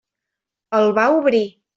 [0.79, 1.43] El va obrir.